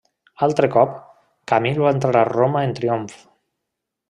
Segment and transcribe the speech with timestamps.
[0.45, 0.95] Altre cop,
[1.51, 3.15] Camil va entrar a Roma en triomf.